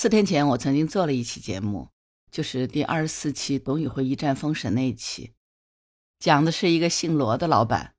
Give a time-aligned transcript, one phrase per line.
[0.00, 1.88] 四天前，我曾经做了一期节目，
[2.30, 5.32] 就是第二十四期董宇辉一战封神那一期，
[6.20, 7.94] 讲的是一个姓罗的老板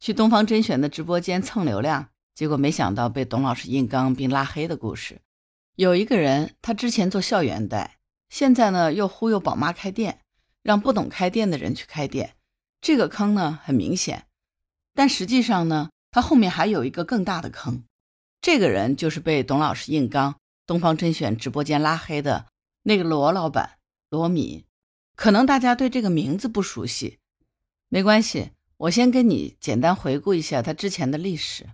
[0.00, 5.20] 去东方甄选的直播间蹭流量，结果没想到被董老师硬刚并拉黑的故事。
[5.76, 10.22] 有一个人，他之前做校园贷，现在呢又忽悠宝妈开店，
[10.64, 12.34] 让不懂开店的人去开店，
[12.80, 14.26] 这个坑呢很明显，
[14.94, 17.84] 但实际上呢，他后面还有一个更大的坑。
[18.42, 20.34] 这个人就是被董老师硬刚。
[20.70, 22.46] 东方甄选直播间拉黑的
[22.84, 24.64] 那个罗老板罗敏，
[25.16, 27.18] 可能大家对这个名字不熟悉，
[27.88, 31.70] 没关系，我先跟你简单回顾一下他之前的历史。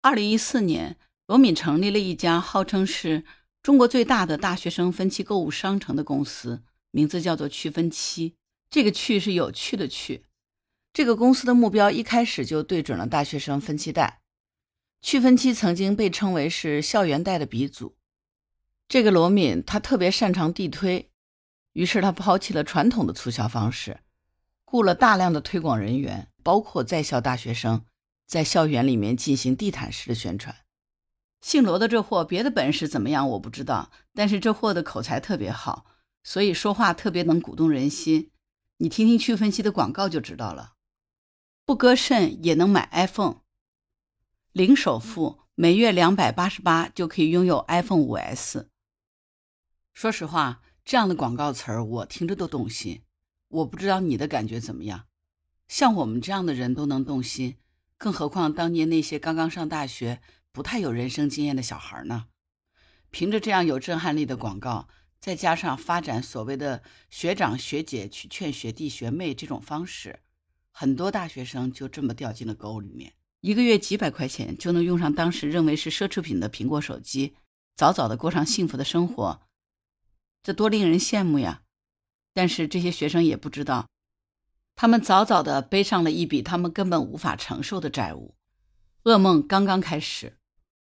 [0.00, 0.96] 二零一四年，
[1.28, 3.22] 罗敏成立了一家号称是
[3.62, 8.34] 中国最大的大学生分期购物商城的公司，名字叫做趣分期。
[8.68, 10.24] 这个“趣”是有趣的“趣”。
[10.92, 14.21] 这个公司的目标一开始就对准了大学生分期贷。
[15.02, 17.96] 趣分期曾经被称为是校园贷的鼻祖。
[18.88, 21.10] 这个罗敏他特别擅长地推，
[21.72, 24.00] 于是他抛弃了传统的促销方式，
[24.64, 27.84] 雇了大量的推广人员，包括在校大学生，
[28.26, 30.54] 在校园里面进行地毯式的宣传。
[31.40, 35.84] 姓罗的这货别的本事怎么样我不知道，但是这货的口才特别好，
[36.22, 38.30] 所以说话特别能鼓动人心。
[38.76, 40.74] 你听听趣分期的广告就知道了，
[41.66, 43.41] 不割肾也能买 iPhone。
[44.52, 48.68] 零首付，每月两百八十八就可以拥有 iPhone 五 S。
[49.94, 53.02] 说实话，这样的广告词儿我听着都动心。
[53.48, 55.06] 我不知道你的感觉怎么样？
[55.68, 57.56] 像我们这样的人都能动心，
[57.96, 60.20] 更何况当年那些刚刚上大学、
[60.52, 62.26] 不太有人生经验的小孩呢？
[63.10, 64.86] 凭着这样有震撼力的广告，
[65.18, 70.20] 再加上发展所谓的学长学姐去劝学弟学妹这种方式，
[70.70, 73.14] 很多大学生就这么掉进了沟里面。
[73.42, 77.34] 一个月几百块钱就能用上当时认为是奢侈品的苹果手机，
[77.74, 79.42] 早早的过上幸福的生活，
[80.44, 81.62] 这多令人羡慕呀！
[82.32, 83.88] 但是这些学生也不知道，
[84.76, 88.36] 他们早早的背上了一笔他们根本无法承受的债务，
[89.02, 90.38] 噩梦刚刚开始。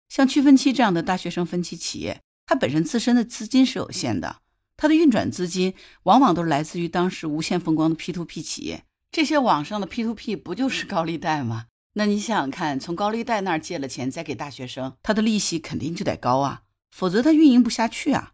[0.09, 4.41] 像趣分期这样的大学生分期企业，它本身自身的资金是有限的，
[4.75, 5.73] 它的运转资金
[6.03, 8.83] 往往都是来自于当时无限风光的 P to P 企业。
[9.09, 11.67] 这些网上的 P to P 不就是高利贷吗？
[11.93, 18.33] 那你想想看，从高利贷那儿借了钱再给大学生，他的利息肯定就得高啊，否则他运营不下去啊。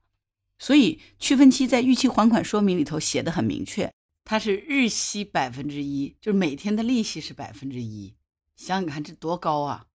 [0.60, 3.92] 所以区分期在逾期还款说明里头写的很明确，
[4.24, 8.16] 它是日息百分之一，就是每天的利息是百分之一。
[8.56, 9.86] 想想看这多高啊！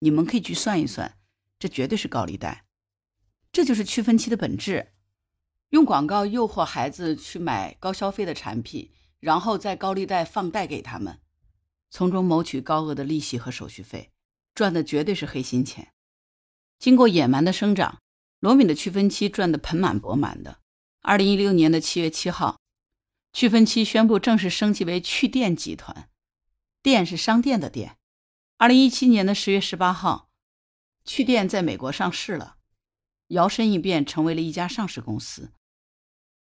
[0.00, 1.18] 你们可以去算一算，
[1.58, 2.64] 这绝对是高利贷。
[3.52, 4.92] 这就是区分期的本质，
[5.70, 8.90] 用广告诱惑孩子去买高消费的产品，
[9.20, 11.20] 然后再高利贷放贷给他们。
[11.92, 14.10] 从中谋取高额的利息和手续费，
[14.54, 15.92] 赚的绝对是黑心钱。
[16.78, 18.00] 经过野蛮的生长，
[18.40, 20.60] 罗敏的趣分期赚得盆满钵满的。
[21.02, 22.58] 二零一六年的七月七号，
[23.34, 26.08] 趣分期宣布正式升级为趣店集团，
[26.82, 27.98] 店是商店的店。
[28.56, 30.30] 二零一七年的十月十八号，
[31.04, 32.56] 趣店在美国上市了，
[33.28, 35.52] 摇身一变成为了一家上市公司。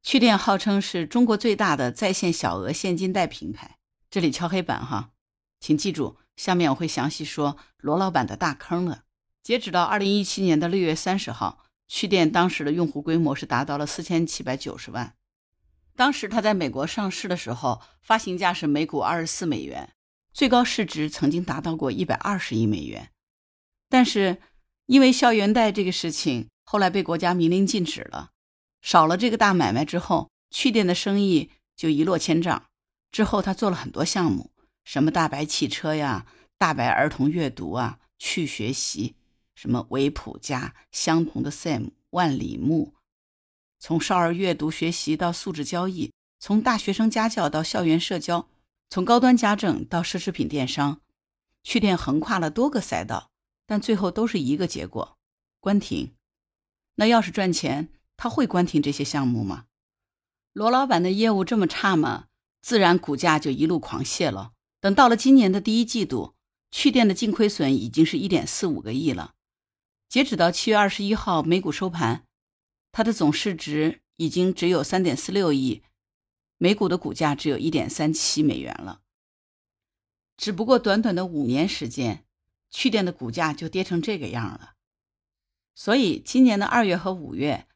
[0.03, 3.79] 趣店号称是中国最大的在线小额现金贷平台。
[4.11, 5.09] 这里敲黑板哈。
[5.63, 9.05] 请记住，下面我会详细说罗老板的大坑了。
[9.45, 15.15] 截止到二零一七年的六月三十号，趣店当时的用户规模是达到了四千七百九十万。
[15.95, 19.93] 当时他在美国上市的时候，发行价是每股二十四美元，
[20.33, 23.13] 最高市值曾经达到过一百二十亿美元。
[23.89, 24.39] 但是
[24.87, 28.31] 因为校园贷这个事情，后来被国家明令禁止了。
[28.81, 32.65] 少了这个大买卖之后，趣店的生意就一落千丈。
[33.13, 34.52] 之后他做了很多项目。
[34.85, 36.27] 什么大白汽车呀，
[36.59, 39.17] 大白儿童阅读啊，去学习，
[39.55, 42.95] 什么维普家、相同的 Sam、万里木，
[43.79, 48.49] 从少儿阅读学习到素质交易，从大学生家教到校园社交，
[48.91, 51.01] 从高端家政到奢侈品电商，
[51.63, 53.31] 趣店横跨了多个赛道，
[53.67, 55.17] 但最后都是一个结果：
[55.61, 56.15] 关停。
[56.97, 59.65] 那要是赚钱，他会关停这些项目吗？
[60.53, 62.27] 罗老板的业务这么差吗？
[62.61, 64.53] 自然股价就一路狂泻了。
[64.83, 66.35] 等到了今年的第一季度，
[66.73, 69.37] 趣店的净亏损已经是一点四五个亿了。
[70.09, 72.27] 截止到七月二十一号美股收盘，
[72.91, 75.85] 它的总市值已经只有三点四六亿，
[76.59, 79.03] 每股的股价只有一点三七美元了。
[80.37, 82.27] 只不过短短的五年时间，
[82.69, 84.73] 趣店的股价就跌成这个样了。
[85.77, 87.69] 所以今年的二月和五月，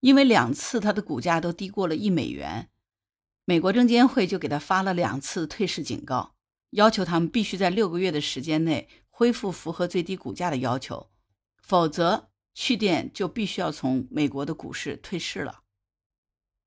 [0.00, 2.68] 因为两次它的股价都低过了一美元，
[3.44, 6.34] 美国证监会就给他发了两次退市警告。
[6.70, 11.10] 要求他们必须在六个月的时间内恢复符合最低股价的要求，
[11.62, 15.62] 否则趣店就必须要从美国的股市退市了。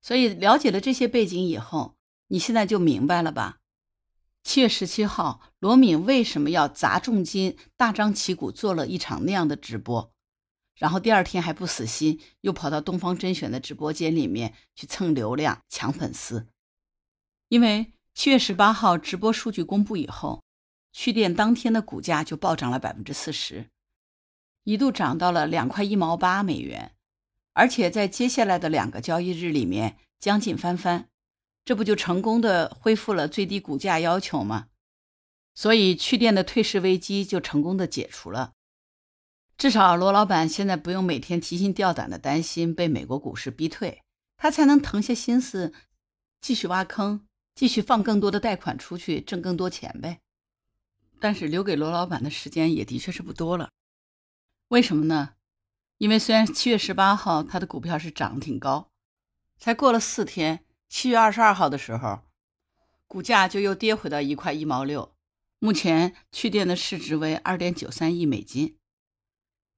[0.00, 1.96] 所以了解了这些背景以后，
[2.28, 3.60] 你现在就明白了吧？
[4.42, 10.12] 七月十七号，罗敏为什么要砸重金、大张旗鼓做了一场那样的直播？
[10.74, 16.48] 然后第二天还不死心，又跑到东方甄选的直播间里面去蹭流量、抢粉丝。
[17.48, 20.42] 因为七月十八号直播数据公布以后，
[20.92, 23.70] 趣店当天的股价就暴涨了百分之四十，
[24.64, 26.94] 一度涨到了两块一毛八美元，
[27.54, 31.08] 而且在接下来的两个交易日里面将近翻番，
[31.64, 34.68] 这不就成功的恢复了最低股价要求吗？
[35.54, 38.52] 所以趣店的退市危机就成功的解除了。
[39.58, 44.02] 至少罗老板现在不用每天提心吊胆的担心被美国股市逼退，
[44.36, 45.72] 他才能腾下心思
[46.40, 50.20] 继续挖坑，继续放更多的贷款出去挣更多钱呗。
[51.20, 53.70] 但是留给罗老板的时间也的确是不多了。
[54.68, 55.34] 为什么呢？
[55.98, 58.90] 因为虽然七月十八号他的股票是涨得挺高，
[59.56, 62.22] 才过了四天，七月二十二号的时候，
[63.06, 65.14] 股价就又跌回到一块一毛六。
[65.60, 68.76] 目前趣店的市值为二点九三亿美金。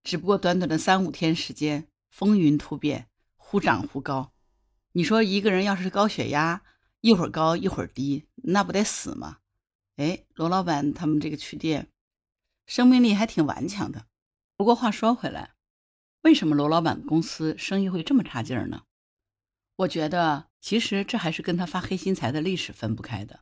[0.03, 4.33] 只不过短短的三五天时间，风云突变，忽涨忽高。
[4.93, 6.63] 你说一个人要是高血压，
[7.05, 9.41] 一会儿高一会儿低，那不得死吗？
[9.97, 11.91] 哎，罗老板他们这个趣店，
[12.65, 14.07] 生命力还挺顽强的。
[14.57, 15.51] 不过话说回来，
[16.23, 18.85] 为什么罗老板公司生意会这么差劲儿呢？
[19.77, 23.41] 我觉得其实这还是跟他发黑心财的历史分不开的。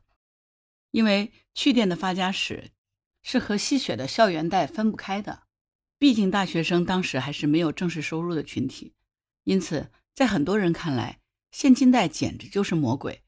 [0.91, 2.71] 因为趣店的发家史
[3.21, 5.43] 是和吸血的校园贷分不开的。
[5.97, 8.93] 毕竟大学生当时还是没有正式收入的群体，
[9.45, 13.22] 因此在很多人看来，现金贷简直就是魔鬼。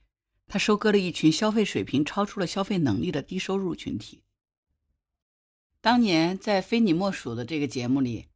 [0.47, 4.21] 他收割了一群消费水平超出了消费能力的低收入群体。
[5.81, 8.27] 当年在《非你莫属》的这个节目里，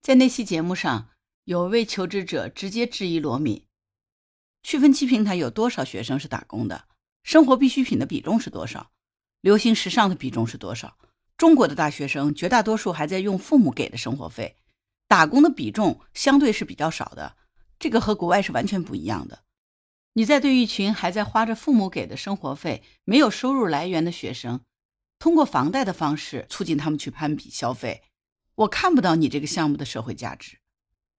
[0.00, 1.10] 在那期节目上，
[1.44, 3.66] 有位求职者直接质疑罗敏：
[4.62, 6.88] 趣分期平台有多少学生是打工的？
[7.22, 8.92] 生活必需品的比重是多少？
[9.40, 10.96] 流行时尚的比重是多少？
[11.36, 14.56] 中国的大学生绝大多数还在用父母给的生活费，
[15.06, 17.36] 打工的比重相对是比较少的，
[17.78, 19.42] 这个和国外是完全不一样的。
[20.16, 24.64] 你在对一群还在花着父母给的生活费、没有收入来源的学生，
[25.18, 28.02] 通过房贷的方式促进他们去攀比消费，
[28.54, 30.56] 我看不到你这个项目的社会价值。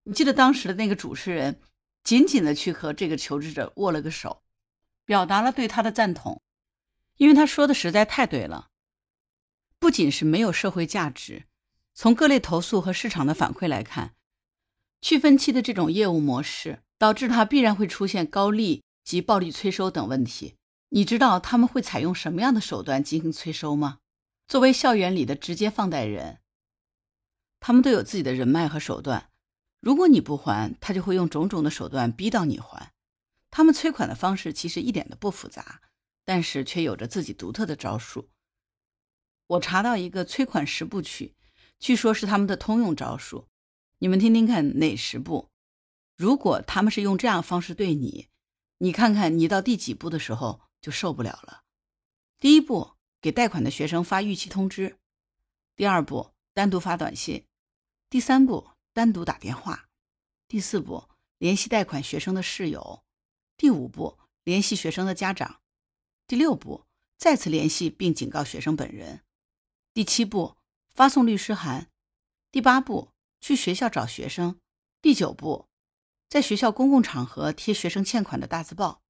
[0.06, 1.62] 你记得当时的那个主持人
[2.04, 4.42] 紧紧的去和这个求职者握了个手，
[5.06, 6.42] 表达了对他的赞同，
[7.18, 8.70] 因为他说的实在太对了。
[9.78, 11.46] 不仅是没有社会价值，
[11.94, 14.16] 从各类投诉和市场的反馈来看，
[15.02, 20.56] 去分期的这种业务模式导致它必然会出现高利及暴力催收等问题。
[20.90, 24.00] 你知道他们会采用什么样的手段进行催收吗？
[24.50, 26.42] 作为校园里的直接放贷人，
[27.62, 29.30] 他们都有自己的人脉和手段。
[29.80, 32.92] 如果你不还，他就会用种种的手段逼到你还。
[33.50, 35.80] 他们催款的方式其实一点都不复杂，
[36.26, 38.28] 但是却有着自己独特的招数。
[39.48, 41.34] 我查到一个催款十部曲，
[41.80, 43.48] 据说是他们的通用招数。
[44.00, 45.48] 你们听听看哪十步？
[46.18, 48.28] 如果他们是用这样方式对你，
[48.80, 51.64] 你看看你到第几步的时候就受不了了。
[52.40, 54.98] 第一步，给贷款的学生发逾期通知；
[55.76, 57.46] 第二步，单独发短信；
[58.10, 59.88] 第三步，单独打电话；
[60.48, 61.10] 第四步，
[61.40, 63.04] 联系贷款学生的室友；
[63.58, 65.60] 第五步，联系学生的家长；
[66.28, 66.86] 第六步，
[67.18, 69.24] 再次联系并警告学生本人。
[69.94, 70.58] 第七步，
[70.94, 71.88] 发送律师函；
[72.52, 73.12] 第八步，
[73.42, 74.60] 去学校找学生；
[75.02, 75.68] 第九步，
[76.30, 79.02] 在学校公共场合贴学生欠款的大字报；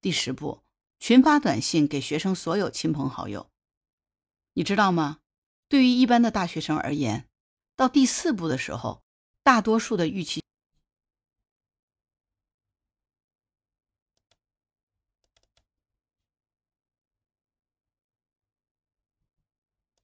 [0.00, 0.64] 第十步，
[0.98, 3.50] 群发短信给学生所有亲朋好友。
[4.54, 5.20] 你知道吗？
[5.68, 7.28] 对于一般的大学生而言，
[7.76, 9.04] 到第四步的时候，
[9.42, 10.42] 大多数的预期。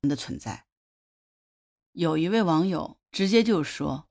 [0.03, 0.67] 的存在，
[1.93, 4.07] 有一位网友直接就说：“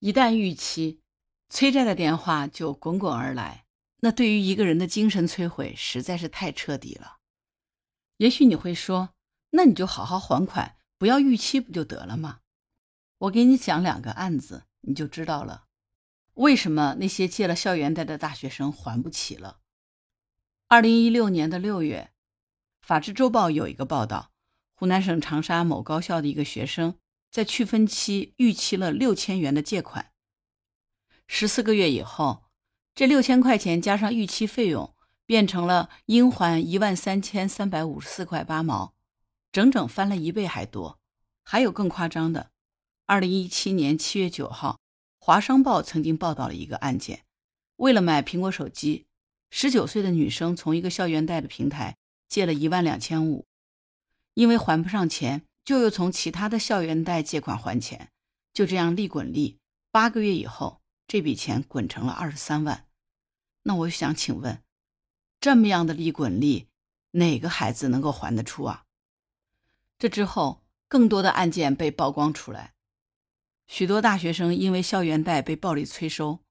[0.00, 1.01] 一旦逾期，
[1.52, 3.66] 催债的电话就滚滚而来，
[4.00, 7.18] 那对于一个人的精神摧毁实在是太彻底了。”
[8.16, 9.10] 也许你会说
[9.52, 12.38] ：“那你就好好还款，不要逾期不就得了吗？”
[13.20, 15.64] 我给你讲两个案子，你就知道了
[16.34, 19.58] 为什么那些借了校园贷的大学生还不起了。
[20.68, 22.12] 二零一六年的六月，
[22.86, 24.30] 《法制周报》有一个报道。
[24.72, 26.98] 湖南省长沙某高校的一个学生，
[27.30, 30.11] 在去分期逾期了六千元的借款，
[31.26, 32.44] 十四个月以后，
[32.94, 38.94] 这六千块钱加上逾期费用，变成了应还一万三千三百五十四块八毛，
[39.50, 40.98] 整整翻了一倍还多。
[41.42, 42.50] 还有更夸张的，
[43.06, 44.78] 二零一七年七月九号，
[45.18, 47.24] 华商报曾经报道了一个案件：
[47.76, 49.06] 为了买苹果手机，
[49.50, 51.96] 十九岁的女生从一个校园贷的平台
[52.28, 53.46] 借了一万两千五，
[54.34, 58.10] 因为还不上钱，就又从其他的校园贷借款还钱，
[58.52, 59.58] 就这样利滚利。
[59.90, 60.81] 八个月以后，
[61.12, 62.88] 这笔钱滚成了二十三万。
[63.64, 64.62] 那我想请问，
[65.40, 66.68] 这么样的利滚利，
[67.10, 68.86] 哪个孩子能够还得出啊？
[69.98, 72.72] 这之后，更多的案件被曝光出来，
[73.66, 76.42] 许多大学生因为校园贷被暴力催收，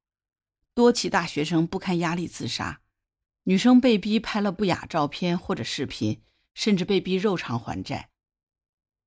[0.75, 2.81] 多起大学生不堪压力自杀，
[3.45, 6.21] 女生被逼拍了不雅照片或者视频，
[6.53, 8.11] 甚至被逼肉偿还债。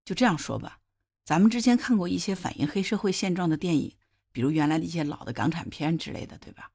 [0.05, 0.81] 就这样说吧，
[1.23, 3.97] 咱们之前看过一些反映黑社会现状的电影，
[4.35, 6.73] 比如原来的一些老的港产片之类的，对吧？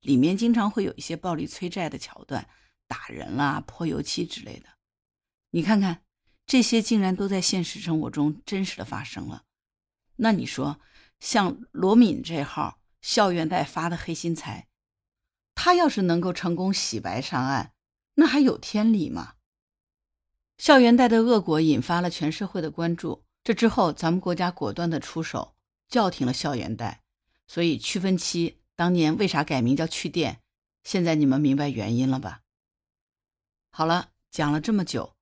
[0.00, 2.48] 里面经常会有一些暴力催债的桥段，
[2.86, 4.68] 打人啦、泼油漆之类的。
[5.50, 6.04] 你看看，
[6.46, 9.42] 这些竟然都在现实生活中真实的发生了。
[10.16, 10.78] 那你说，
[11.18, 14.68] 像罗敏这号校园贷发的黑心财，
[15.56, 17.72] 他要是能够成功洗白上岸，
[18.14, 19.34] 那还有天理吗？
[20.58, 23.24] 校园贷的恶果引发了全社会的关注。
[23.42, 25.56] 这之后，咱们国家果断的出手，
[25.88, 26.99] 叫停了校园贷。
[27.50, 28.60] 所以，区分期。
[28.76, 30.40] 当年为啥改名叫趣店？
[30.84, 32.42] 现在你们明白原因了吧？
[33.72, 35.16] 好了，讲了这么久，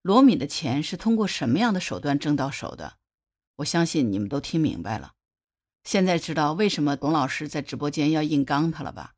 [0.00, 2.98] 罗敏的钱是通过什么样的手段挣到手的？
[3.56, 5.14] 我相信你们都听明白了。
[5.82, 9.14] 现在知道为什么董老师在直播间要硬刚他了吧？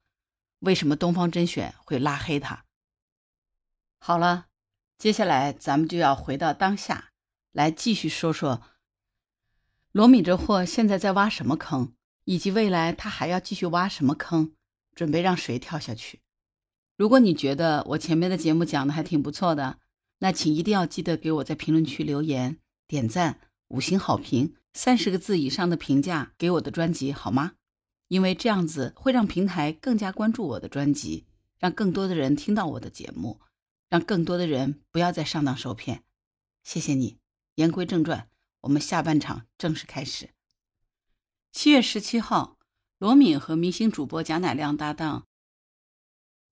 [0.61, 2.65] 为什么东方甄选会拉黑他？
[3.99, 4.47] 好了，
[4.97, 7.11] 接下来咱们就要回到当下，
[7.53, 8.63] 来继续说说
[9.93, 11.95] 罗敏这货现在在挖什么坑。
[12.25, 14.53] 以及未来他还要继续挖什么坑，
[14.95, 16.21] 准备让谁跳下去？
[16.97, 19.79] 如果你觉得我前面的节目讲的还挺不错的，
[20.19, 27.55] 那请一定要记得给我在评论区留言、点赞、五星好评，三十个字以上的评价给我的专辑好吗？
[28.09, 31.27] 因为这样子会让平台更加关注我的专辑，
[31.59, 33.41] 让更多的人听到我的节目，
[33.89, 36.05] 让更多的人不要再上当受骗。
[36.63, 37.19] 谢谢你。
[37.57, 38.29] 言归正传，
[38.63, 40.31] 我们下半场正式开始。
[41.57, 42.59] 七月十七号，
[42.99, 45.25] 罗敏和明星主播贾乃亮搭档，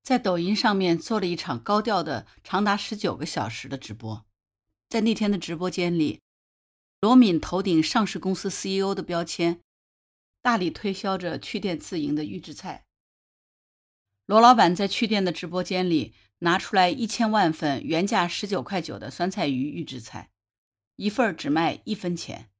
[0.00, 4.24] 在抖音上面做了一场高调的、长达十九个小时的直播。
[4.88, 6.20] 在那天的直播间里，
[7.00, 9.60] 罗敏头顶上市公司 CEO 的标签，
[10.40, 12.84] 大力推销着趣店自营的预制菜。
[14.26, 20.30] 罗老板在趣店的直播间里拿出来一千万份原价十九块九的酸菜鱼预制菜，
[20.94, 22.51] 一份只卖一分钱。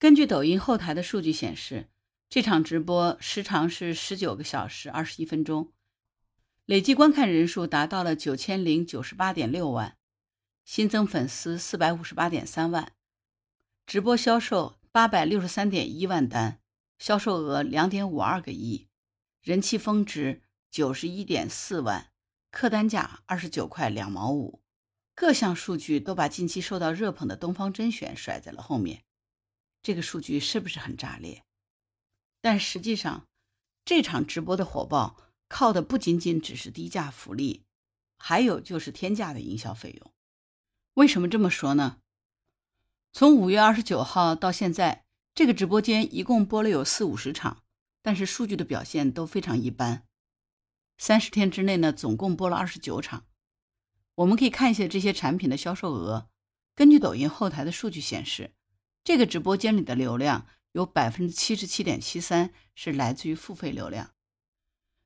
[0.00, 1.88] 根据抖音后台的数据显示，
[2.28, 5.72] 这场直播时长是十九个小时二十一分钟，
[6.66, 9.96] 累计观看人数达到了九千零九十八点六万，
[10.64, 12.92] 新增粉丝四百五十八点三万，
[13.88, 16.60] 直播销售八百六十三点一万单，
[17.00, 18.86] 销售额两点五二个亿，
[19.42, 22.12] 人气峰值九十一点四万，
[22.52, 24.62] 客单价二十九块两毛五，
[25.16, 29.02] 各项数据都把近期受到热捧的东方甄选甩在了后面。
[29.82, 31.42] 这个数据是不是很炸裂？
[32.40, 33.26] 但实际上，
[33.84, 35.16] 这场直播的火爆
[35.48, 37.64] 靠的不仅仅只是低价福利，
[38.18, 40.12] 还有就是天价的营销费用。
[40.94, 41.98] 为什么这么说呢？
[43.12, 45.04] 从五月二十九号到现在，
[45.34, 47.62] 这个直播间一共播了有四五十场，
[48.02, 50.04] 但是数据的表现都非常一般。
[50.98, 53.26] 三十天之内呢，总共播了二十九场。
[54.16, 56.28] 我们可以看一下这些产品的销售额。
[56.74, 58.52] 根据抖音后台的数据显示。
[59.08, 64.10] 这个直播间里的流量有百分之七十七点七三是来自于付费流量。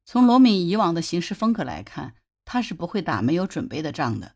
[0.04, 4.34] 从罗敏以往的行事风格来看，他是不会打没有准备的仗的。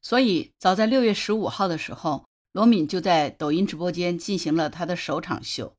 [0.00, 5.76] 所以，早在六月十五号的时候，罗敏就在抖音直播间进行了他的首场秀，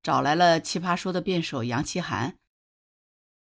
[0.00, 2.36] 找来了奇葩说的辩手杨奇涵，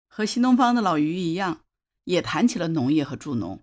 [0.08, 1.60] 和新东方的老于一样，
[2.04, 3.60] 也谈起了农业和助农。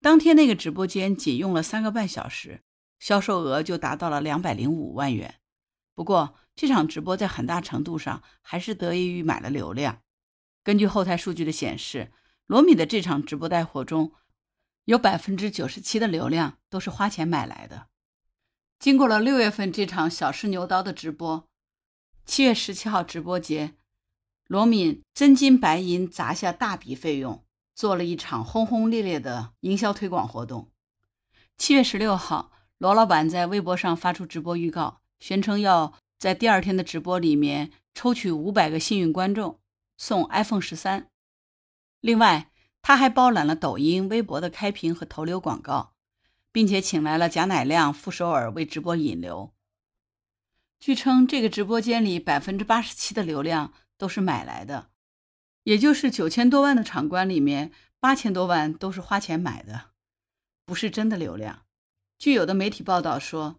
[0.00, 2.62] 当天那个直播间仅用了三个半小时。
[3.02, 5.40] 销售额就达到了两百零五万元。
[5.92, 10.02] 不过，这场直播在很大程度上还是得益于买了流量。
[10.62, 12.12] 根据后台数据的显示，
[12.46, 14.12] 罗米的这场直播带货中
[14.84, 17.88] 有百分之九十七的流量都是花钱买来的。
[18.78, 21.48] 经过了六月份这场小试牛刀的直播，
[22.24, 23.74] 七月十七号直播节，
[24.46, 27.44] 罗敏真金白银砸下大笔费用，
[27.74, 30.70] 做了一场轰轰烈烈的营销推广活动。
[31.56, 32.52] 七月十六号。
[32.82, 39.60] 罗老板在微博上发出直播预告，宣称要在第二天的直播里面抽取五百个幸运观众
[39.96, 41.08] 送 iPhone 十三。
[42.00, 42.50] 另外，
[42.82, 45.92] 他还包揽了抖音、微博的开屏和投流广告，
[46.50, 49.52] 并且请来了贾乃亮、傅首尔为直播引流。
[50.80, 54.88] 据称，这个直播间里百分之八十七的流量都是买来的，
[55.62, 57.70] 也就是九千多万的场观里面，
[58.00, 59.90] 八千多万都是花钱买的，
[60.66, 61.62] 不是真的流量。
[62.22, 63.56] 据有的媒体报道说，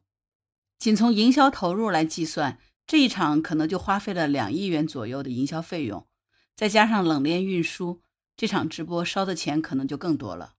[0.80, 6.08] 仅从营销投入来计算，这一场可能就花费了两亿元左右的营销费用，
[6.56, 8.02] 再加上冷链运输，
[8.38, 10.54] 这场直播烧的钱可能就更多了。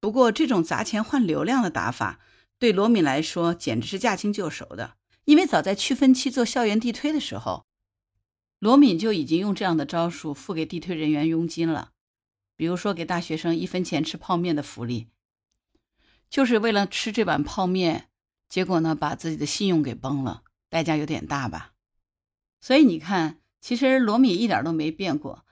[0.00, 2.18] 不过，这种砸钱换流量的打法，
[2.58, 4.96] 对罗敏来说简直是驾轻就熟的。
[5.26, 7.66] 因为早在去分期做校园地推的时候，
[8.58, 11.92] 罗敏就已经用这样的招数付给地推人员佣金了。
[12.56, 15.06] 比如说，给大学生一分钱吃泡面的福利，
[16.30, 18.08] 就是为了吃这碗泡面，
[18.48, 21.74] 结果呢，把自己的信用给崩了，代价有点大吧。
[22.60, 25.44] 所以你看，其实罗敏一点都没变过，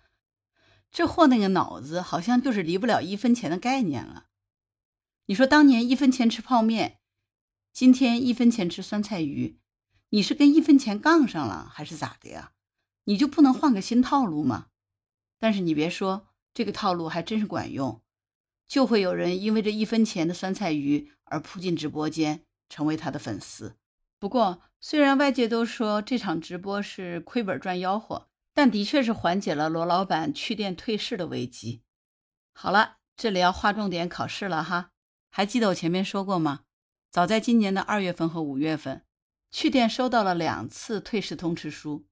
[0.90, 4.26] 这货那个脑子好像就是离不了一分钱的概念了。
[5.26, 7.00] 你说当年一分钱吃泡面，
[7.72, 9.58] 今天一分钱吃酸菜鱼。
[10.10, 12.52] 你是跟一分钱杠上了还是咋的呀？
[13.04, 14.68] 你就不能换个新套路吗？
[15.38, 18.00] 但是你别说，这个套路还真是管用，
[18.68, 23.76] 就会有人因为这一分钱的酸菜鱼而扑进直播间，成为他的粉丝。
[24.18, 31.82] 不过，虽然外界都说这场直播是亏本赚吆喝，但的确是缓解了罗老板去店退市的危机。
[32.52, 34.90] 好了，这里要划重点考试了哈，
[35.30, 36.60] 还记得我前面说过吗？
[37.10, 39.02] 早在今年的二月份和五月份。
[39.48, 42.04] 去店收到了两次退市通知书，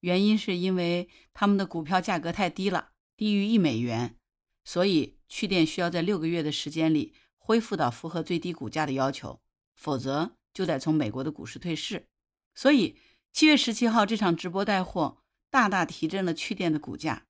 [0.00, 4.16] 原因是因为他们的股票价格太低了，低于一美元，
[4.64, 9.40] 所以去店需要在六个月的时间里恢复到符合最低股价的要求，
[9.74, 12.08] 否则就得从美国的股市退市。
[12.54, 12.98] 所以
[13.32, 17.26] 七月十七号这场直播带货大大提振了去店的股价。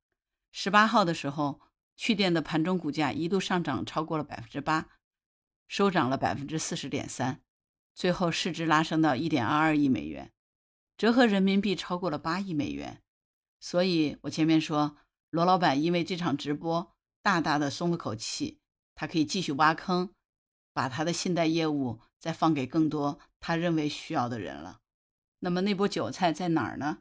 [0.50, 1.60] 十八号的时候，
[1.96, 4.90] 去店的盘中股价一度上涨超过了百分之八，
[5.66, 7.40] 收涨了百分之四十点三。
[7.94, 10.32] 最后市值拉升到一点二二亿美元，
[10.96, 13.02] 折合人民币超过了八亿美元。
[13.60, 14.96] 所以我前面说，
[15.30, 16.91] 罗老板因为这场直播
[17.22, 18.58] 大大的松了口气，
[18.94, 20.10] 他可以继续挖坑，
[20.72, 24.80] 把他的信贷业务再放给更多他认为需要的人了。
[25.38, 26.98] 那么那波韭菜在哪儿呢？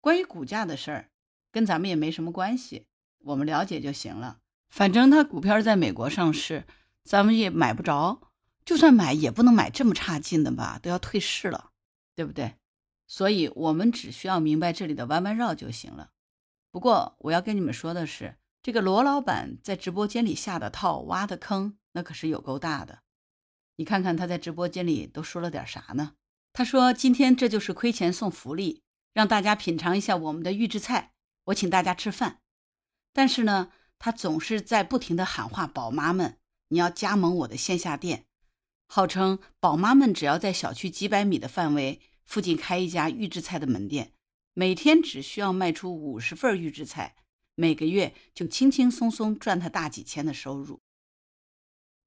[0.00, 1.10] 关于股价的事儿，
[1.50, 2.86] 跟咱们也没什么关系，
[3.20, 4.40] 我们了解就行了。
[4.68, 6.66] 反正他股票在美国上市，
[7.02, 8.30] 咱们也买不着。
[8.64, 11.70] 就算买也不能买这么差劲的吧，都要退市了，
[12.14, 12.54] 对不对？
[13.06, 16.10] 所以我们只需要明白这里的弯弯绕就行了。
[16.70, 23.00] 不过我要跟你们说的是，这个罗老板在直播间里下的套、挖的坑，那可是有够大的。
[23.76, 26.14] 你看看他在直播间里都说了点啥呢？
[26.50, 28.80] 他说：“今天这就是亏钱送福利，
[29.12, 31.12] 让大家品尝一下我们的预制菜，
[31.44, 32.40] 我请大家吃饭。”
[33.12, 38.24] 但是呢，他总是在不停的喊话宝妈们：“你要加盟我的线下店。”
[38.88, 44.14] 号称宝妈们只要在小区几百米的范围附近开一家预制菜的门店，
[44.54, 47.16] 每天只需要卖出五十份预制菜，
[47.54, 50.80] 每个月就轻轻松松赚他大几千的收入。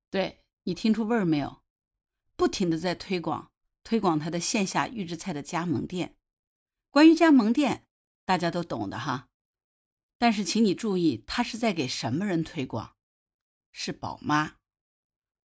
[0.10, 1.62] 对你听出味儿没有？
[2.36, 3.52] 不停的在推广
[3.84, 6.16] 推广他的线下预制菜的加盟店。
[6.90, 7.88] 关于加盟店，
[8.26, 9.30] 大家都懂的哈。
[10.18, 12.96] 但是请你注意，他是在给什么人推广？
[13.72, 14.56] 是宝妈。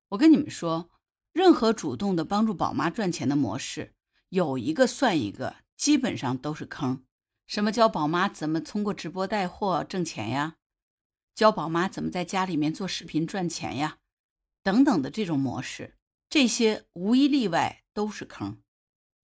[0.09, 0.89] 我跟你们说。
[1.33, 3.95] 任何主动的帮助宝妈赚钱的模式，
[4.27, 7.05] 有一个算一个，基本上都是坑。
[7.51, 10.55] 什么教宝妈怎么通过直播带货挣钱呀？
[11.35, 13.97] 教宝妈怎么在家里面做视频赚钱呀？
[14.63, 15.97] 等等的这种模式，
[16.29, 18.61] 这些无一例外都是坑。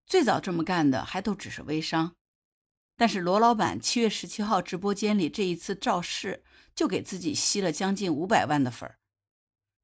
[0.08, 2.16] 最早这么干的还都只是微商，
[2.96, 6.42] 但是罗老板七月十七号直播间里这一次造势，
[6.74, 8.98] 就给自己吸了将近五百万的粉儿。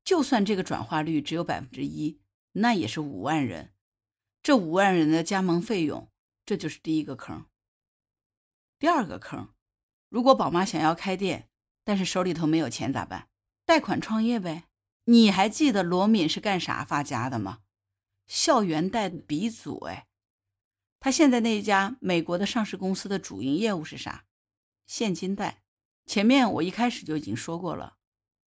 [0.05, 2.19] 就算这个转化率只有百分之一，
[2.55, 3.73] 那也是五万人。
[4.43, 6.11] 这五万人的加盟费用，
[6.45, 7.47] 这就是第一个坑。
[8.83, 9.51] 第二个坑，
[10.09, 11.49] 如果宝妈想要开店，
[11.85, 13.29] 但是手里头没有钱咋办？
[13.65, 14.65] 贷款创业呗。
[15.05, 17.61] 你还记得罗敏是干啥发家的吗？
[18.27, 20.09] 校园贷鼻祖哎。
[20.99, 24.25] 他现在那家美国的上市公司的主营业务是啥？
[24.85, 25.63] 现金贷。
[26.05, 27.99] 前面我一开始就已经说过了，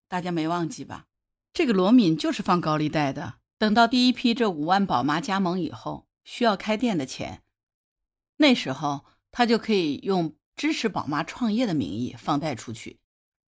[0.10, 1.06] 大家没忘记吧？
[1.54, 3.36] 这个罗敏就是放高利贷的。
[3.58, 7.42] 等到第一批这五万宝妈加盟以后，需要开店的钱，
[8.36, 9.06] 那时候
[9.38, 13.02] 他就可以用支持宝妈创业的名义放贷出去，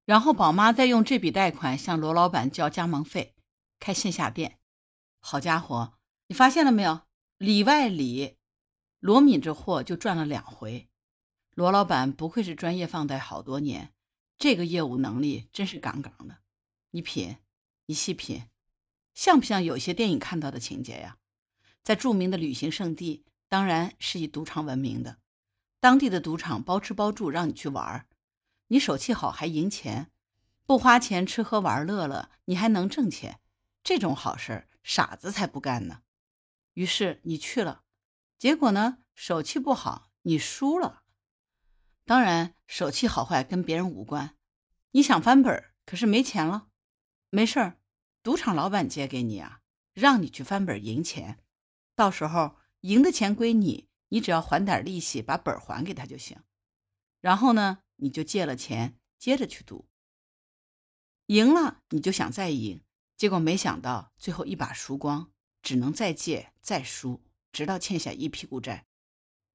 [0.03, 3.33] 然后宝妈再用这笔贷款向罗老板交加盟费，
[3.79, 4.59] 开线下店。
[5.19, 5.93] 好家伙，
[6.27, 7.03] 你发现了没有？
[7.37, 8.35] 里外里，
[8.99, 10.89] 罗敏这货就赚了两回。
[11.55, 13.93] 罗老板不愧是专业放贷好多年，
[14.37, 16.39] 这个业务能力真是杠杠的。
[16.91, 17.37] 你品。
[17.85, 18.43] 你细品，
[19.13, 21.19] 像不像有些电影看到的情节呀？
[21.81, 25.19] 在著名的旅行胜地当然是以赌场闻名的，
[25.87, 28.07] 当地的赌场包吃包住，让你去玩儿。
[28.67, 30.11] 你手气好还赢钱，
[30.65, 33.39] 不花钱吃喝玩乐了，你还能挣钱，
[33.85, 36.01] 这种好事傻子才不干呢。
[36.73, 37.85] 于是你去了，
[38.37, 41.03] 结果呢，手气不好，你输了。
[42.03, 44.35] 当然，手气好坏跟别人无关。
[44.91, 46.67] 你想翻本，可是没钱了，
[47.29, 47.79] 没事儿，
[48.21, 49.61] 赌场老板借给你啊，
[49.93, 51.39] 让你去翻本赢钱，
[51.95, 56.41] 到时候赢的钱归你，你只要还点利息，把本还给他就行。
[57.19, 57.79] 然后呢？
[57.99, 59.89] 你就借了钱，接着去赌，
[61.25, 62.83] 赢了你就想再赢，
[63.15, 65.31] 结果没想到最后一把输光，
[65.63, 68.85] 只能再借再输，直到欠下一屁股债。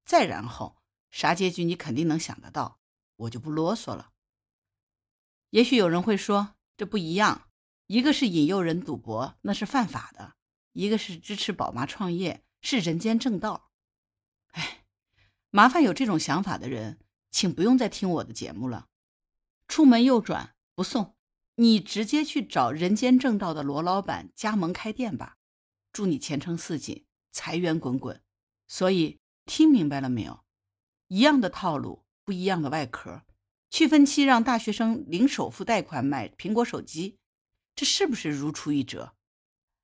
[0.04, 2.80] 再然后啥结局你肯定能想得到，
[3.14, 4.10] 我就不啰嗦了。
[5.50, 7.48] 也许有人会说这不一样，
[7.86, 10.34] 一个是引诱人赌博，那是犯法的；
[10.72, 13.70] 一个是支持宝妈创业，是人间正道。
[14.52, 14.84] 哎，
[15.50, 16.98] 麻烦有这种想法的人。
[17.30, 18.88] 请不用再听我的节目了，
[19.66, 21.16] 出门右转不送，
[21.54, 25.38] 你直接去找人间正道的罗老板加盟开店吧，
[25.94, 28.20] 祝你前程似锦，财源滚滚。
[28.68, 30.44] 所以听明白了没有？
[31.08, 33.22] 一样的套路，不一样的外壳。
[33.70, 37.16] 去分期让大学生零首付贷款买苹果手机，
[37.74, 39.14] 这是不是如出一辙？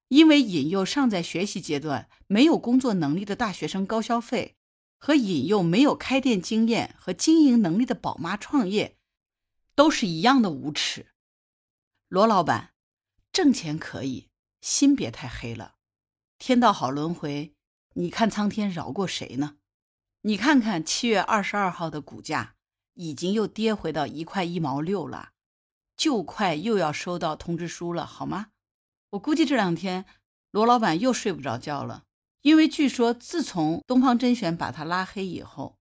[0.09, 4.58] 因为引诱尚在学习阶段、没有工作能力的大学生高消费。
[4.99, 8.99] 和引诱没有开店经验和经营能力的宝妈创业，
[9.75, 11.07] 都是一样的无耻。
[12.09, 12.75] 罗老板，
[13.33, 14.29] 挣钱可以，
[14.61, 15.77] 心别太黑了。
[16.39, 17.55] 天道好轮回，
[17.95, 19.57] 你看苍天饶过谁呢？
[20.23, 22.57] 你看看七月二十二号的股价，
[22.95, 25.31] 已经又跌回到一块一毛六了，
[25.97, 28.51] 就快又要收到通知书了，好吗？
[29.11, 30.05] 我估计这两天
[30.51, 32.07] 罗老板又睡不着觉了。
[32.49, 35.79] 因为据说，自从东方甄选把他拉黑以后，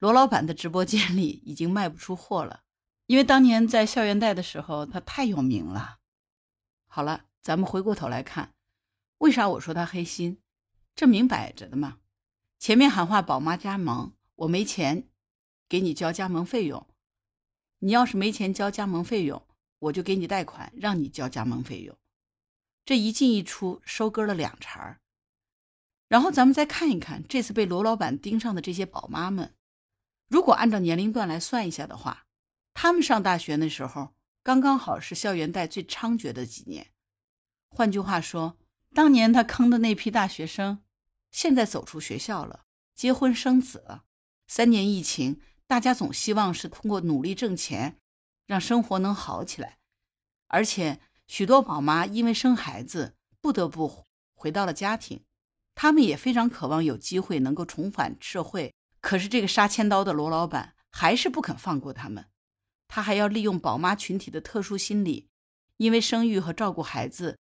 [0.00, 2.64] 罗老板的直播间里已经卖不出货了。
[3.06, 5.98] 因为当年在校园贷的时候，他太有名了。
[6.88, 8.54] 好了，咱们回过头来看，
[9.18, 10.40] 为啥我说他黑心？
[10.96, 11.98] 这明摆着的嘛。
[12.58, 15.06] 前面喊话宝妈加盟，我没钱
[15.68, 16.88] 给你交加盟费用，
[17.78, 19.46] 你要是没钱交加盟费用，
[19.78, 21.96] 我就给你贷款，让你交加盟费用。
[22.84, 25.00] 这一进一出，收割了两茬儿。
[26.10, 29.54] 然后咱们再看一看这次被罗老板盯上的这些宝妈们，
[30.26, 32.26] 如果按照年龄段来算一下的话，
[32.74, 36.88] 他们上大学那时候刚刚好是校园贷最猖獗的几年。
[37.68, 38.58] 换句话说，
[38.92, 40.82] 当年他坑的那批大学生，
[41.30, 42.64] 现在走出学校了，
[42.96, 44.02] 结婚生子了。
[44.48, 48.00] 三年疫情，大家总希望是通过努力挣钱，
[48.46, 49.78] 让生活能好起来。
[50.48, 55.22] 而且许多宝妈因为生孩子，不得不回到了家庭。
[55.82, 62.26] 他们也非常渴望有机会能够重返社会，可是这个杀千刀的罗老板还是不肯放过他们。
[62.86, 65.30] 他还要利用宝妈群体的特殊心理，
[65.78, 67.38] 因为生育和照顾孩子，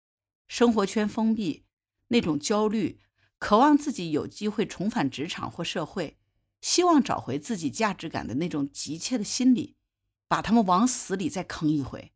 [0.48, 1.66] 生活圈封闭，
[2.08, 2.98] 那种焦虑，
[3.38, 6.18] 渴望自己有机会重返职场或社会，
[6.60, 9.76] 希望找回自己价值感的那种急切的心理，
[10.26, 12.12] 把他们往死里再坑一回。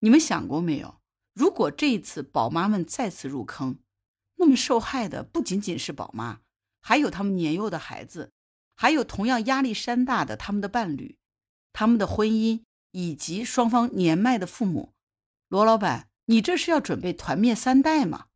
[0.00, 1.00] 你们想过没有？
[1.32, 3.78] 如果这一次宝妈们再次入坑？
[4.42, 6.40] 那么受害的不仅仅是宝妈，
[6.80, 8.32] 还有他们年幼的孩子，
[8.74, 11.16] 还有同样压力山大的他们的伴侣、
[11.72, 14.94] 他们的婚姻以及双方年迈的父母。
[15.46, 18.26] 罗老板，你这是要准备团灭三代吗？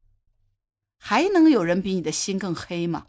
[0.96, 3.08] 还能有人比你的心更黑吗？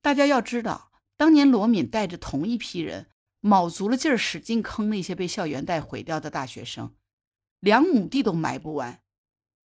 [0.00, 3.08] 大家要知道，当年罗敏带着同一批人，
[3.40, 6.94] 卯足了劲儿使劲坑那些被校园贷毁掉的大学生，
[7.58, 9.01] 两亩地都埋不完。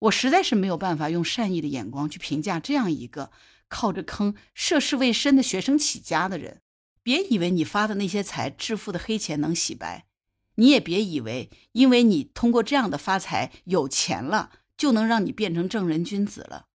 [0.06, 3.32] 我实在是没有办法用善意的眼光去评价这样一个
[3.68, 6.62] 靠着坑涉世未深的学生起家的人。
[7.02, 10.08] 别以为你发的那些财致富的黑钱能洗白，
[10.56, 16.68] 你也别以为因为你通过这样的发财有钱了，就能让你变成正人君子了。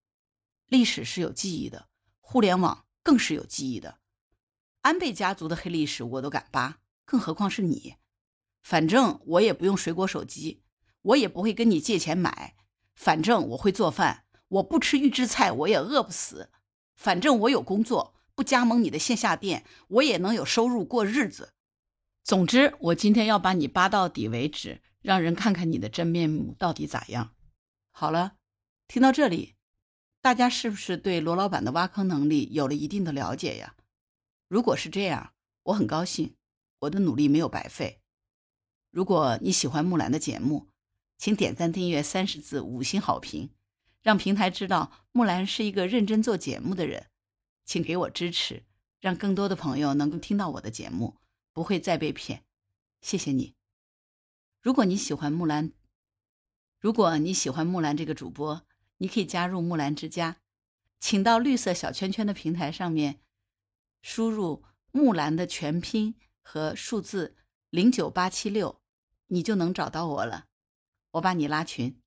[0.66, 1.88] 历史是有记忆的，
[2.20, 3.98] 互联网更是有记忆的。
[4.82, 7.94] 安倍家族的黑历史我都敢扒，更何况是你？
[8.62, 10.62] 反正我也不用水果手机，
[11.02, 12.54] 我也不会跟你借钱买。
[13.00, 16.50] 反正我会做饭，我不吃预制菜，我也饿不死。
[16.98, 21.54] 反正我有工作，不加盟你的线下店，我也能有收入过日子。
[22.22, 27.34] 总之，我今天要把你扒到底为止，让人看看你的真面目到底咋样。
[27.90, 28.34] 好了，
[28.86, 29.54] 听到这里，
[30.20, 33.76] 大家是不是对罗老板的挖坑能力有了一定的了解呀？
[34.46, 35.32] 如果是这样，
[35.62, 36.34] 我很高兴，
[36.80, 38.02] 我的努力没有白费。
[38.90, 40.66] 如果你喜欢木兰的节目，
[41.20, 43.50] 请点赞、订阅、三十字五星好评，
[44.00, 47.10] 让平台知道木兰是一个认真做节目的人。
[47.66, 48.64] 请给我支持，
[49.00, 51.18] 让更多的朋友能够听到我的节目，
[51.52, 52.46] 不会再被骗。
[53.02, 53.54] 谢谢你。
[54.62, 55.72] 如果你喜欢木兰，
[56.78, 58.62] 如果你喜欢木兰这个主播，
[58.96, 60.38] 你可以加入木兰之家，
[60.98, 63.20] 请到绿色小圈圈的平台上面，
[64.00, 67.36] 输入木兰的全拼和数字
[67.68, 68.80] 零九八七六，
[69.26, 70.46] 你就能找到我了。
[71.12, 72.00] 我把你拉群。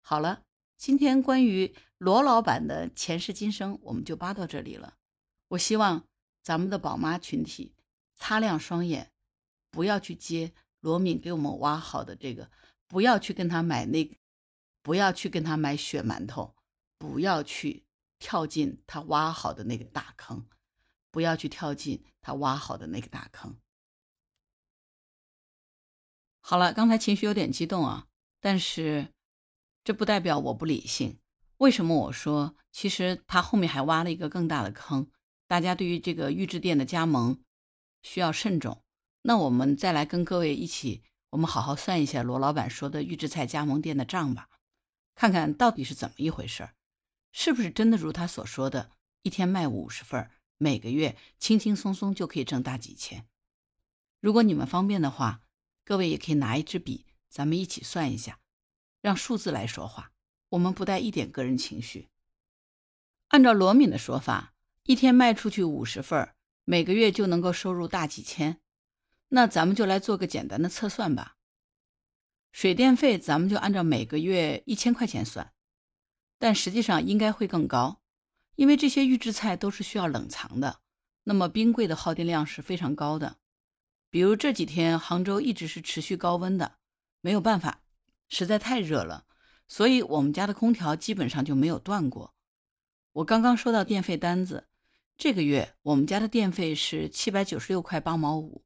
[0.00, 0.44] 好了，
[0.76, 4.96] 今天关于罗老板的前世今生，我们就扒到这里了。
[5.48, 6.06] 我希望
[6.42, 7.74] 咱们的宝妈群体
[8.14, 9.12] 擦亮双眼，
[9.70, 12.50] 不要去接罗敏给我们挖好的这个，
[12.86, 14.18] 不要去跟他买那，
[14.82, 16.54] 不要去跟他买血馒头，
[16.98, 17.84] 不要去
[18.18, 20.46] 跳进他挖好的那个大坑，
[21.10, 23.56] 不要去跳进他挖好的那个大坑。
[26.40, 28.06] 好了，刚才情绪有点激动啊，
[28.40, 29.12] 但是。
[29.82, 31.18] 这不代表我不理性。
[31.56, 35.10] 为什么我说，其实他后面还挖了一个更大的坑？
[35.48, 37.42] 大家对于这个预制店的加盟
[38.02, 38.82] 需要慎重。
[39.22, 44.50] 那我们再来跟各位一起，我们好好算一下罗老板说的预制菜加盟店的账吧，
[45.14, 46.74] 看看到底是怎么一回事儿，
[47.32, 48.90] 是不是真的如他所说的，
[49.22, 53.26] 一天卖五十份，每个月轻轻松松就可以挣大几千？
[54.20, 55.40] 如果你们方便的话，
[55.86, 58.38] 各位也可以拿一支笔，咱们一起算一下。
[59.00, 60.12] 让数字来说话，
[60.50, 62.10] 我们不带一点个人情绪。
[63.28, 68.60] 按照罗敏的说法，一天卖出去五十份，每个月就能够收入大几千。
[69.28, 71.36] 那咱们就来做个简单的测算吧。
[72.52, 75.52] 水电费咱们就按照每个月一千块钱算，
[76.38, 78.02] 但实际上应该会更高，
[78.56, 80.80] 因为这些预制菜都是需要冷藏的，
[81.22, 83.38] 那么冰柜的耗电量是非常高的。
[84.10, 86.79] 比如这几天杭州一直是持续高温的，
[87.20, 87.82] 没有办法。
[88.28, 89.26] 实在太热了，
[89.66, 92.34] 所以我们家的空调基本上就没有断过。
[93.12, 94.68] 我刚刚收到电费单子，
[95.16, 98.64] 这个月我们家的电费是七百九十六块八毛五。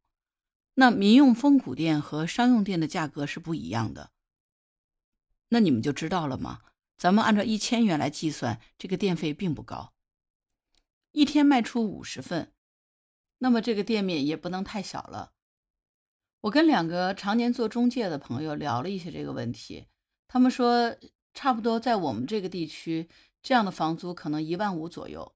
[0.74, 4.10] 那民用风谷电和商用电的价格是不一样的，
[5.48, 6.60] 那你们就知道了吗？
[6.96, 9.94] 咱们按照一千元来计算，这个电费并不高。
[11.12, 12.52] 一天卖出五十份，
[13.38, 15.33] 那么这个店面也不能太小了。
[16.44, 19.86] 我跟两个常年做中介的朋友聊了一些这个问题，
[20.28, 20.94] 他们说，
[21.32, 23.08] 差不多在我们这个地区，
[23.42, 25.34] 这样的房租可能一万五左右。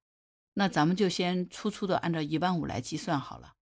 [0.53, 3.55] 那咱们就先粗粗的按照一万五来计算好了。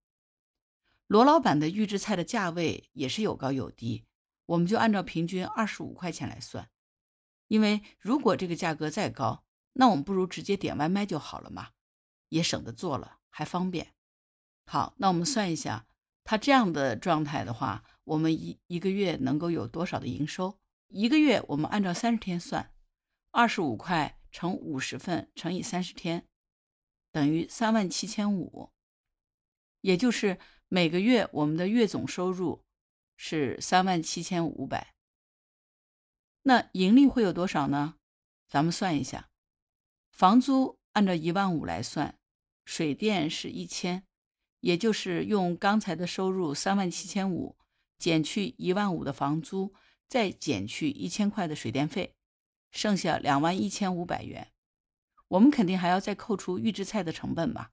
[1.06, 4.02] 罗老板的预制菜的价位也是有高有低，
[4.46, 6.68] 我们就按照平均二十五块钱来算。
[7.46, 11.68] 因为如果这个价格再高，那我们不如直接点外卖就好了嘛，
[12.30, 13.94] 也省得做了，还方便。
[14.64, 15.86] 好，那我们算一下。
[16.26, 20.58] 他这样的状态的话，我们一一个月能够有多少的营收？
[20.88, 22.74] 一个月我们按照三十天算，
[23.30, 26.26] 二十五块乘五十份乘以三十天，
[27.12, 28.72] 等于三万七千五。
[29.82, 32.64] 也就是每个月我们的月总收入
[33.16, 34.94] 是三万七千五百。
[36.42, 37.94] 那盈利会有多少呢？
[38.48, 39.30] 咱们算一下，
[40.10, 42.18] 房租按照一万五来算，
[42.64, 44.02] 水电是一千。
[44.66, 47.56] 也就是用刚才的收入三万七千五
[48.00, 49.72] 减去一万五的房租，
[50.08, 52.16] 再减去一千块的水电费，
[52.72, 54.48] 剩下两万一千五百元。
[55.28, 57.70] 我们肯定还要再扣除预制菜的成本吧？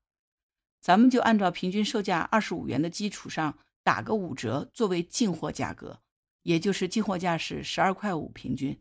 [0.79, 6.03] 咱们就按照平均售价二十五元的基础上打个五折作为进货价格，
[6.43, 8.79] 也就是进货价是十二块五平均，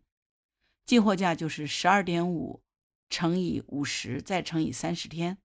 [0.85, 2.63] 进货价就是十二点五
[3.09, 5.39] 乘以五十再乘以三十天，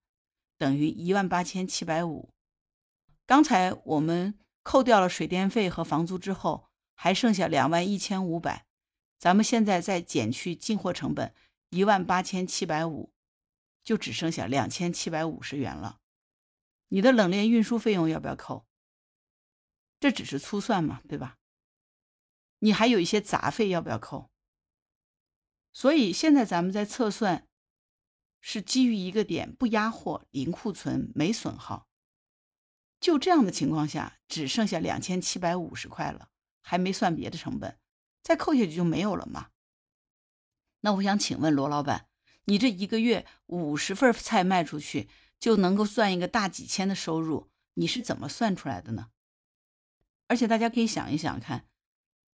[0.58, 2.28] 等于一万八千七百五。
[3.28, 8.64] 刚才我们扣掉了水电费和房租之后，还剩下两万一千五百。
[9.18, 11.34] 咱们现在再减去进货成本
[11.68, 13.12] 一万八千七百五，
[13.84, 15.98] 就只剩下两千七百五十元了。
[16.88, 18.64] 你的冷链运输费用要不要扣？
[20.00, 21.36] 这只是粗算嘛，对吧？
[22.60, 24.30] 你还有一些杂费要不要扣？
[25.74, 27.46] 所以现在咱们在测算，
[28.40, 31.87] 是基于一个点，不压货、零库存、没损耗。
[33.00, 36.30] 就这样的情况下，只剩下两千七百五十块了，
[36.62, 37.78] 还没算别的成本，
[38.22, 39.50] 再扣下去就没有了吗？
[40.80, 42.08] 那我想请问罗老板，
[42.44, 45.08] 你这一个月五十份菜卖出去
[45.38, 49.10] 就能够算一个大几千的收入，你是怎么算出来的呢？
[50.26, 51.66] 而且大家可以想一想看，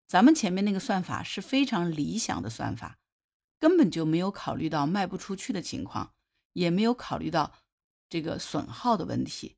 [0.07, 2.99] 咱们前面那个算法是非常理想的算法，
[3.59, 6.14] 根本就没有考虑到卖不出去的情况，
[6.53, 7.55] 也没有考虑到
[8.09, 9.57] 这个损耗的问题。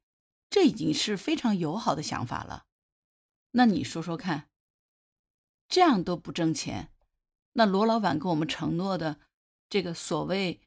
[0.50, 2.66] 这已经是非常友好的想法了，
[3.52, 4.50] 那你说说看，
[5.68, 6.92] 这样都不挣钱，
[7.52, 9.20] 那罗老板跟我们承诺的
[9.68, 10.60] 这个所谓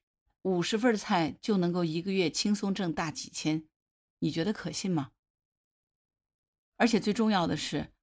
[0.44, 3.68] 五十份菜就能够一个月轻松挣大几千，
[4.20, 5.12] 你觉得可信吗？
[6.78, 7.94] 而且最重要的是，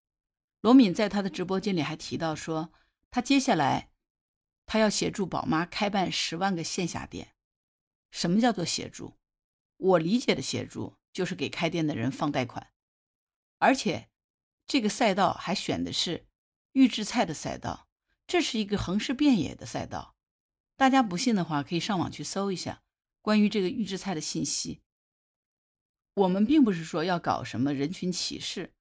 [0.60, 2.72] 罗敏在他的直播间里还提到说，
[3.10, 3.90] 他接下来
[4.66, 7.34] 他要协助宝妈开办十万个线下店。
[8.10, 9.16] 什么叫做协助？
[9.76, 12.70] 我理解的协助就是给开店的人放贷款，
[13.58, 14.08] 而且
[14.66, 16.26] 这个赛道还选的是
[16.72, 17.88] 预制菜的赛道，
[18.26, 20.16] 这是一个横尸遍野的赛道。
[20.76, 22.82] 大家不信的话，可以上网去搜一下
[23.20, 24.82] 关于这个预制菜的信息。
[26.14, 28.74] 我们并不是说要搞什么人群歧视，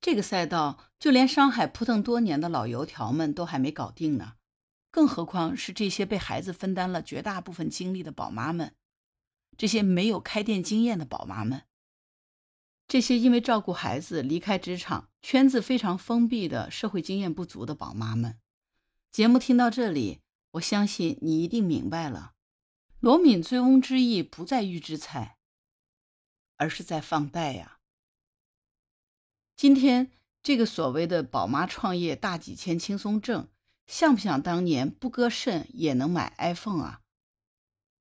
[0.00, 4.36] 这个赛道就连上海扑腾多年的老油条们都还没搞定呢，
[4.90, 8.74] 更何况是这些被孩子分担了绝大部分精力的宝妈们，
[9.56, 11.64] 这些没有开店经验的宝妈们，
[12.88, 18.38] 这些因为照顾孩子离开职场、圈子非常封闭的社会经验不足的宝妈们。
[19.10, 20.20] 节目听到这里，
[20.52, 22.32] 我相信你一定明白了，
[23.00, 25.36] 罗敏醉翁之意不在预制菜。
[26.56, 27.78] 而是在放贷呀！
[29.56, 30.10] 今天
[30.42, 33.48] 这个所谓的宝妈创业大几千轻松挣，
[33.86, 37.00] 像不像当年不割肾也能买 iPhone 啊？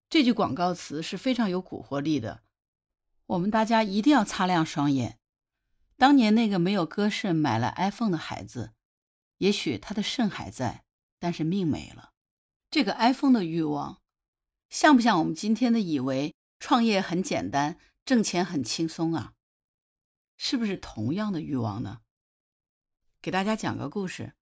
[0.10, 2.42] 这句广告词是非常有蛊惑力的，
[3.28, 5.20] 我们大家一定要擦亮双眼。
[5.98, 8.74] 当年那个没有割肾买了 iPhone 的孩子，
[9.38, 10.84] 也许他的肾还在，
[11.20, 12.14] 但是命没了。
[12.72, 14.02] 这个 iPhone 的欲望，
[14.70, 17.78] 像不像我们今天的以为创业很简单？
[18.06, 19.34] 挣钱很轻松啊，
[20.36, 22.02] 是不是同样的欲望呢？
[23.22, 24.34] 给大家讲个故事。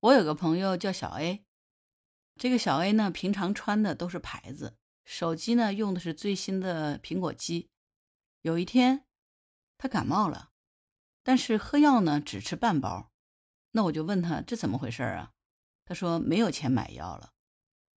[0.00, 1.44] 我有个朋友叫小 A，
[2.34, 7.68] 这个小 A 呢，平常穿的都是牌子，手机呢用的是最新的苹果机。
[8.42, 9.04] 有一天，
[9.78, 10.50] 他感冒了，
[11.22, 13.10] 但是喝药呢只吃半包。
[13.72, 15.32] 那我就问他这怎么回事啊？
[15.84, 17.32] 他说没有钱买药了，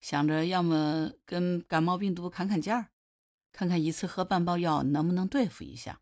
[0.01, 2.91] 想着要么跟感冒病毒砍砍价。
[3.53, 6.01] 看看一次喝半包药能不能对付一下。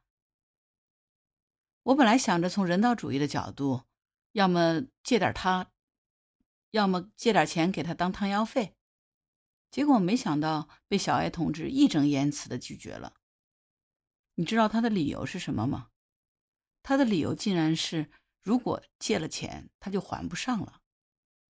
[1.82, 3.82] 我本来想着从人道主义的角度，
[4.32, 5.70] 要么借点他，
[6.70, 8.74] 要么借点钱给他当汤药费。
[9.72, 13.14] 结果没想到被小艾同志义正言辞的拒绝了。
[14.34, 15.88] 你知道他的理由是什么吗？
[16.82, 18.10] 他的理由竟然是，
[18.42, 20.82] 如果借了钱他就还不上了，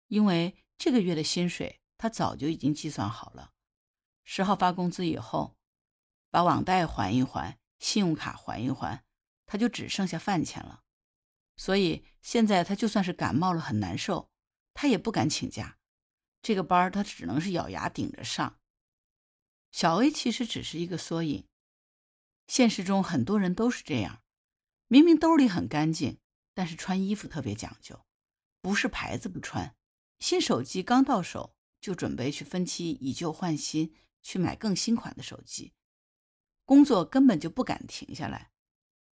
[0.06, 3.50] 因为这个月的薪水他早就已经计算好了，
[4.24, 5.56] 十号发工资以后。
[6.30, 9.04] 把网贷还一还，信用卡还一还，
[9.46, 10.82] 他就只剩下饭钱了。
[11.56, 14.30] 所以现在他就算是感冒了很难受，
[14.72, 15.78] 他也不敢请假。
[16.44, 18.60] 这个班他只能是咬牙顶着上。
[19.72, 21.48] 小 A 其实只是一个缩影，
[22.46, 24.22] 现实中很多人都是这样，
[24.86, 26.18] 明明兜里很干净，
[26.52, 28.04] 但是穿衣服特别讲究，
[28.60, 29.74] 不是牌子不穿，
[30.18, 35.72] 新手机刚到手就准备去分期以旧换新，去买更新款的手机。
[36.66, 38.52] 工作根本就不敢停下来，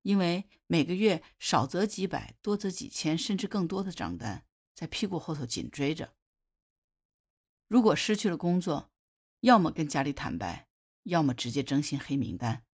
[0.02, 6.14] 因为每个月少则几百，多则几千，甚至更多的账单在屁股后头紧追着。
[7.72, 8.90] 如果失去了工作，
[9.40, 10.68] 要么跟家里坦白，
[11.04, 12.66] 要么直接征信黑名单。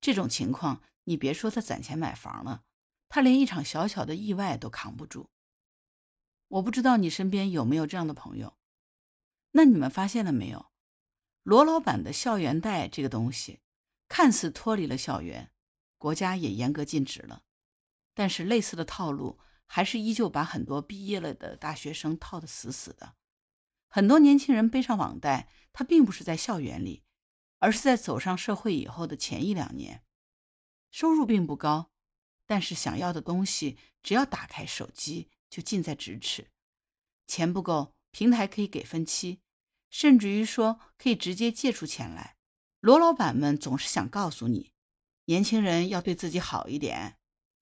[0.00, 2.64] 这种情况，你别说他攒钱买房了，
[3.08, 5.30] 他连一场小小的意外都扛不住。
[6.48, 8.58] 我不知道你身边有没有这样的朋友？
[9.52, 10.72] 那你们发现了没有？
[11.44, 13.60] 罗老板的校园贷这个东西。
[14.08, 15.52] 看似脱离了校园，
[15.98, 17.44] 国家也严格禁止了，
[18.12, 23.14] 但是类似的套路还是依旧把很多毕业了的大学生套得死死的。
[23.96, 27.02] 很多年轻人背上网贷，他并不是在校园里，
[27.60, 30.04] 而是在走上社会以后的前一两年，
[30.90, 31.90] 收入并不高，
[32.44, 36.50] 但是想要的东西只要打开手机就近在咫尺。
[37.26, 39.40] 钱不够，平台可以给分期，
[39.88, 42.36] 甚至于说可以直接借出钱来。
[42.80, 44.74] 罗老板们总是想告诉你，
[45.24, 47.16] 年轻人要对自己好一点。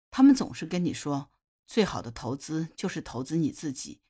[0.10, 1.30] 他们总是跟你说，
[1.68, 4.02] 最好的投资就是投资你自己。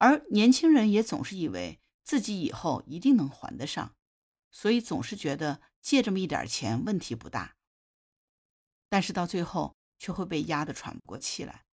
[0.00, 3.94] 而年轻人也总是以为自己以后一定能还得上，
[4.50, 7.56] 所以总是觉得借这么一点钱问题不大。
[8.88, 11.66] 但是到最后却会被压得喘不过气来。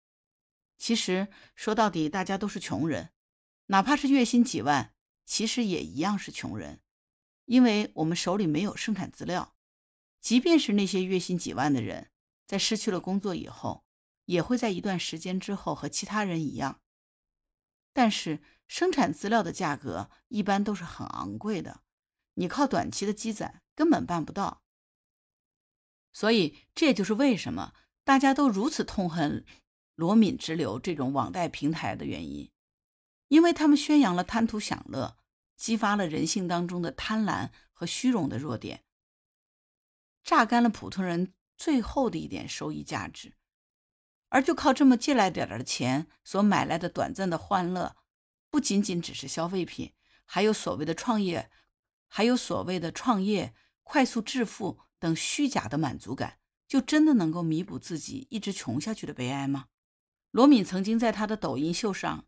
[0.77, 3.13] 其实说到底，大家都是穷人，
[3.67, 4.93] 哪怕是月薪几万，
[5.25, 6.81] 其实也一样是穷人。
[7.45, 9.55] 因为我们手里没有生产资料，
[10.19, 12.11] 即便是那些月薪几万的人，
[12.45, 13.85] 在失去了工作以后，
[14.25, 16.81] 也会在一段时间之后和其他人一样。
[17.97, 21.81] 但是生产资料的价格一般都是很昂贵的，
[22.35, 24.61] 你靠短期的积攒根本办不到。
[26.13, 27.73] 所以这也就是为什么
[28.03, 29.43] 大家都如此痛恨
[29.95, 32.51] 罗敏直流这种网贷平台的原因，
[33.29, 35.17] 因为他们宣扬了贪图享乐。
[35.55, 38.83] 激发了人性当中的贪婪和虚荣的弱点。
[40.23, 43.33] 榨干了普通人最后的一点收益价值，
[44.29, 47.95] 而就靠这么借来点儿的钱所买来的短暂的欢乐，
[48.49, 49.93] 不仅仅只是消费品，
[50.25, 51.49] 还有所谓的创业，
[52.07, 53.53] 还有所谓的创业、
[53.83, 59.67] 快速致富等虚假的满足感，就真的能够弥补自己一直穷下去的悲哀吗？
[60.31, 62.27] 罗敏曾经在他的抖音秀上，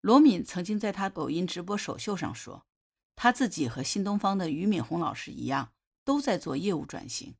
[0.00, 2.66] 罗敏曾经在他抖音直播首秀上说，
[3.14, 5.72] 他自己和新东方的俞敏洪老师一样。
[6.04, 7.34] 都在做业务转型，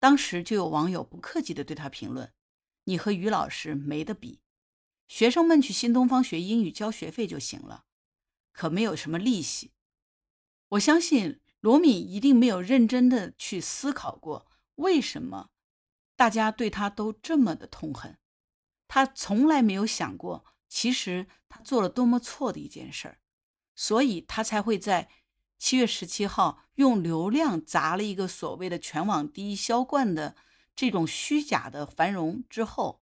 [0.00, 2.32] 当时就有网友不客气地对他评论
[2.88, 4.40] ：“你和于老师没得比，
[5.06, 7.84] 学生们去新东方学英语交学费就行了，
[8.50, 9.72] 可没有什么利息。”
[10.70, 15.50] 我相信罗敏一定没有认真的去思考过，为什么
[16.16, 18.18] 大家对他都这么的痛恨。
[18.88, 23.20] 他从来没有想过，其实他做了多么错的一件事儿，
[23.74, 25.10] 所以他才会在。
[25.60, 30.36] 七月十七号，用流量砸了一个所谓的全网第一销冠的
[30.78, 33.00] 这种虚假的繁荣之后，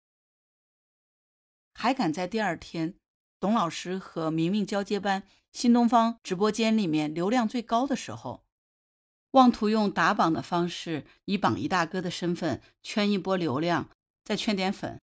[1.73, 2.95] 还敢在第二天
[3.39, 8.43] 董老师和明明交接班新东方直播间里面流量最高的时候，
[9.31, 13.89] 妄图用打榜的方式，以榜一大哥的身份圈一波流量，
[14.25, 14.99] 再圈点粉，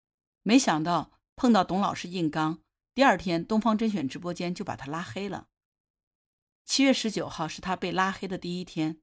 [0.42, 2.62] 没想到碰到董老师硬刚，
[2.94, 5.48] 第二天东方甄选直播间就把他拉黑了。
[6.64, 9.02] 七月十九号是他被拉黑的第一天，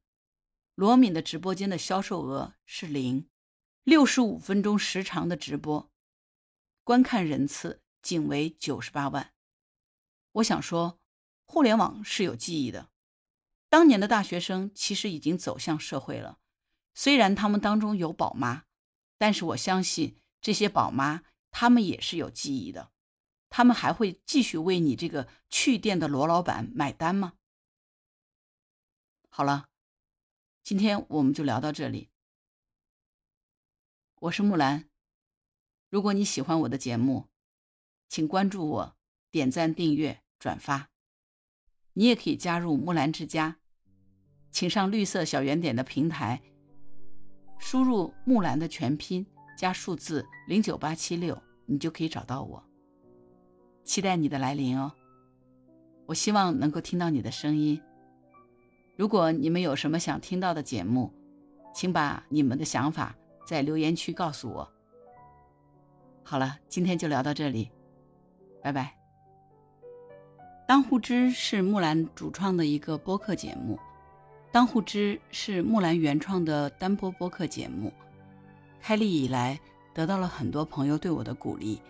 [0.74, 3.28] 罗敏的直播间的销售额是零，
[3.84, 5.90] 六十五分钟时长的直播，
[6.84, 9.34] 观看人次仅为九十八万。
[10.34, 11.00] 我想说，
[11.46, 12.92] 互联网是有记忆的，
[13.70, 16.38] 当年的大学生其实已经走向社会了，
[16.94, 18.66] 虽然他们当中有宝妈，
[19.18, 22.92] 但是我相信这些宝妈他们也是有记忆的，
[23.50, 27.34] 他们还会继续为你这个去店的罗老板买单吗？
[29.30, 29.70] 好了，
[30.62, 32.10] 今天我们就聊到这里。
[34.22, 34.86] 我是木兰，
[35.90, 37.26] 如果你喜欢我的节目，
[38.08, 38.96] 请关注我、
[39.32, 40.90] 点赞、订阅、转发。
[41.94, 43.58] 你也可以加入木兰之家，
[44.52, 46.40] 请上绿色小圆点的平台，
[47.58, 49.26] 输入“木兰”的全拼
[49.58, 52.64] 加数字零九八七六，你就可以找到我。
[53.84, 54.92] 期待你的来临哦！
[56.06, 57.82] 我希望能够听到你的声音。
[58.96, 61.12] 如果你们有什么想听到的节目，
[61.74, 63.16] 请把你们的想法
[63.46, 64.72] 在留言区告诉我。
[66.24, 67.70] 好了，今天就聊到这里，
[68.62, 68.96] 拜拜。
[70.68, 73.78] 当户知是木兰主创的一个播客节目，
[74.52, 77.92] 当户知是木兰原创的单播播客节目。
[78.80, 79.60] 开立以来，
[79.94, 81.82] 得到了很多朋友对我的鼓励。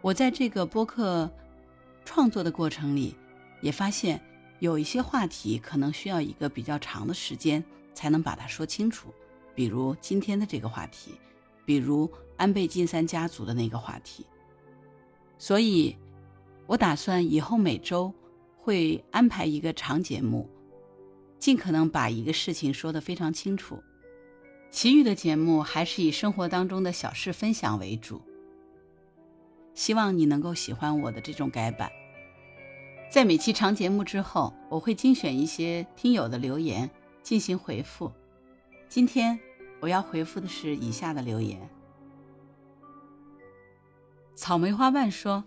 [0.00, 1.30] 我在这个播客
[2.04, 3.16] 创作的过程里，
[3.60, 4.20] 也发现。
[4.58, 7.62] 有一些话题可能需要一个比较长的时间
[7.92, 9.12] 才能把它说清楚，
[9.56, 11.12] 比如今天的这个话题，
[11.64, 14.24] 比如安倍晋三家族的那个话题。
[15.38, 15.96] 所以，
[16.66, 18.12] 我打算以后每周
[18.56, 20.48] 会安排一个长节目，
[21.38, 23.82] 尽可能把一个事情说得非常清楚。
[24.70, 28.20] 其余的节目还是以生活当中的小事分享为主。
[29.74, 31.90] 希望你能够喜欢我的这种改版。
[33.10, 36.90] 在每期长节目之后，我会精选一些听友的留言
[37.22, 38.12] 进行回复。
[38.88, 39.38] 今天
[39.80, 41.68] 我要回复的是以下的留言：
[44.34, 45.44] 草莓花瓣说：“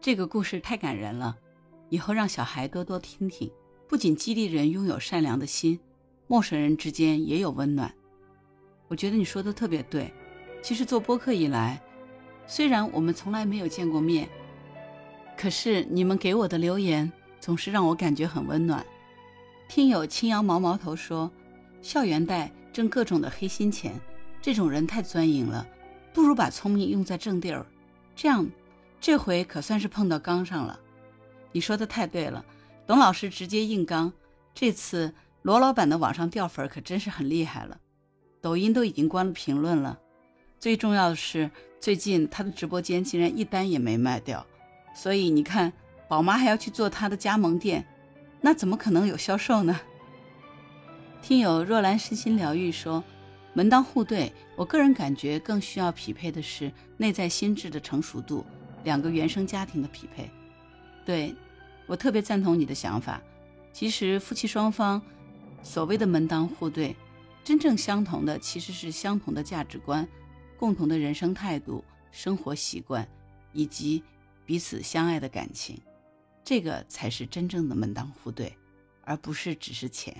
[0.00, 1.36] 这个故事太感人了，
[1.88, 3.50] 以后让小孩多多听听，
[3.88, 5.78] 不仅激励人拥有善良的心，
[6.26, 7.92] 陌生人之间也有温暖。”
[8.88, 10.12] 我觉得你说的特别对。
[10.62, 11.82] 其实做播客以来，
[12.46, 14.28] 虽然我们从来没有见过面。
[15.36, 17.10] 可是你们给我的留言
[17.40, 18.86] 总是让我感觉很温暖。
[19.68, 21.28] 听友青阳毛毛头说
[21.82, 24.00] ：“校园贷挣各种的黑心钱，
[24.40, 25.66] 这种人太钻营了，
[26.12, 27.66] 不如把聪明用在正地儿。
[28.16, 28.48] 这样，
[29.00, 30.78] 这回可算是碰到刚上了。”
[31.52, 32.44] 你说的太对了，
[32.86, 34.12] 董老师直接硬刚。
[34.54, 35.12] 这次
[35.42, 37.78] 罗老板的网上掉粉可真是很厉害了，
[38.40, 39.98] 抖音都已经关了评论了。
[40.58, 41.50] 最重要的是，
[41.80, 44.46] 最近他的直播间竟然一单也没卖掉。
[44.94, 45.72] 所以你看，
[46.08, 47.84] 宝妈还要去做他的加盟店，
[48.40, 49.80] 那怎么可能有销售呢？
[51.22, 53.02] 听友若兰身心疗愈说，
[53.54, 58.44] 门当户对，我个人感觉更需要匹配的是内在心智的成熟度，
[58.82, 60.28] 两个原生家庭的匹配。
[61.06, 61.34] 对
[61.86, 63.22] 我特别赞同你的想法。
[63.72, 65.00] 其实夫妻双方
[65.62, 66.94] 所谓的门当户对，
[67.44, 70.06] 真正相同的其实是相同的价值观、
[70.58, 73.08] 共同的人生态度、生活习惯
[73.52, 74.02] 以及。
[74.44, 75.80] 彼此相爱的感情，
[76.44, 78.52] 这个才是真正的门当户对，
[79.02, 80.12] 而不是只是钱。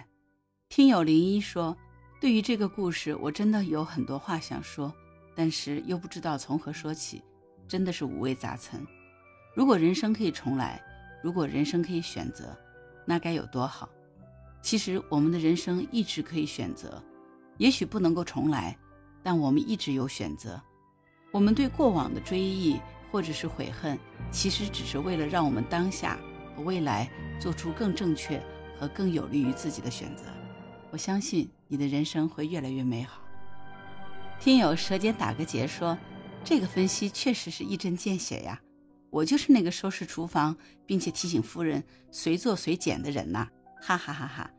[0.73, 1.77] 听友零一说，
[2.19, 4.91] 对于这个故事，我真的有很多话想说，
[5.35, 7.23] 但是又不知道从何说起，
[7.69, 8.83] 真的是五味杂陈。
[9.55, 10.83] 如果人生可以重来，
[11.23, 12.57] 如果人生可以选择，
[13.05, 13.87] 那该有多好！
[14.63, 17.05] 其实我们的人生一直可以选择，
[17.59, 18.75] 也许不能够重来，
[19.23, 20.59] 但我们一直有选择。
[21.33, 23.99] 我们对过往的追忆或者是悔恨，
[24.31, 26.19] 其实只是为了让我们当下
[26.57, 28.43] 和未来做出更正确
[28.81, 30.25] 和更有利于自己的选择。
[30.93, 33.23] 我相信你的人生会越来越美好。
[34.39, 35.97] 听友舌尖打个结说，
[36.45, 38.61] 这个分析确实是一针见血呀！
[39.09, 43.49] 我就是那个收拾厨房并且提醒夫人随做随捡的人呐！
[43.81, 44.51] 哈哈哈哈！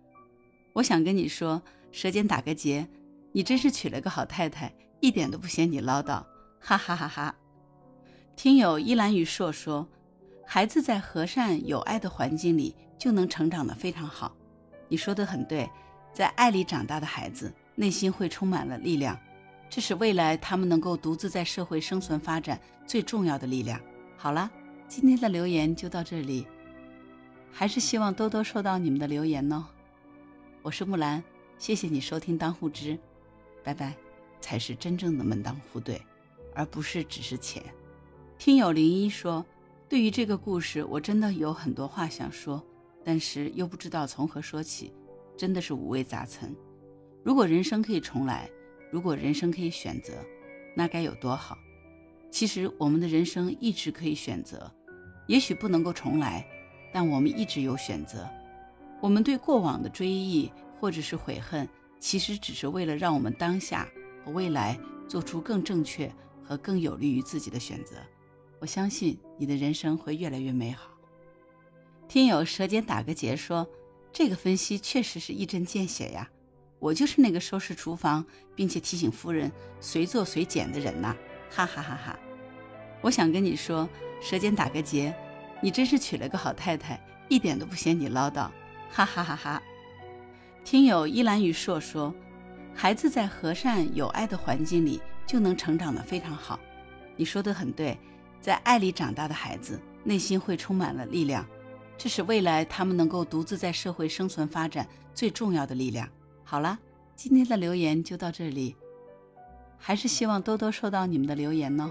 [0.73, 1.61] 我想跟你说，
[1.91, 2.87] 舌尖打个结，
[3.31, 6.25] 你真是娶了个好太太，一点都不嫌你唠叨！
[6.59, 7.35] 哈哈哈哈！
[8.35, 9.87] 听友依兰与硕说，
[10.47, 14.35] 孩子在和善有爱的环境里就能成长得非常好。
[14.87, 15.69] 你说的很对。
[16.13, 19.19] 在爱里长大的孩子，内心会充满了力量，
[19.69, 23.81] 这是未来他们能够独自在社会生存发展最重要的力量。
[24.15, 24.49] 好了，
[24.87, 26.45] 今天的留言就到这里，
[27.51, 29.65] 还是希望多多收到你们的留言哦。
[30.61, 31.23] 我是木兰，
[31.57, 32.97] 谢谢你收听当户知，
[33.63, 33.95] 拜拜，
[34.39, 35.99] 才是真正的门当户对，
[36.53, 37.63] 而不是只是钱。
[38.37, 39.43] 听友零一说，
[39.89, 42.63] 对于这个故事，我真的有很多话想说，
[43.03, 44.93] 但是又不知道从何说起。
[45.43, 46.55] 真的是五味杂陈。
[47.21, 48.49] 如果人生可以重来，
[48.89, 50.13] 如果人生可以选择，
[50.73, 51.57] 那该有多好！
[52.31, 54.71] 其实我们的人生一直可以选择，
[55.27, 56.47] 也许不能够重来，
[56.93, 58.25] 但我们一直有选择。
[59.01, 61.67] 我们对过往的追忆或者是悔恨，
[61.99, 63.85] 其实只是为了让我们当下
[64.23, 64.79] 和未来
[65.09, 66.09] 做出更正确
[66.41, 67.97] 和更有利于自己的选择。
[68.61, 70.89] 我相信你的人生会越来越美好。
[72.07, 73.67] 听友舌尖打个结说。
[74.13, 76.29] 这个分析确实是一针见血呀！
[76.77, 78.23] 我就是那个收拾厨房
[78.55, 81.15] 并且提醒夫人随做随捡的人呐！
[81.49, 82.19] 哈哈哈哈！
[83.01, 83.89] 我想跟你说，
[84.21, 85.13] 舌尖打个结，
[85.61, 88.51] 你真是娶了个好太太，一点都不嫌你唠叨！
[88.91, 89.63] 哈哈哈哈！
[90.63, 92.13] 听友依兰与硕说，
[92.75, 96.59] 孩子在和善有爱的环境里就能成长得非常好。
[97.15, 97.97] 你说的很对，
[98.39, 101.43] 在爱里长大的孩子，内心会充满了力量。
[102.03, 106.05] 这是未来他们能够独自在社会生存发展最重要的力量。
[106.43, 106.77] 好了，
[107.15, 108.75] 今天的留言就到这里，
[109.77, 111.89] 还是希望多多收到你们的留言哦。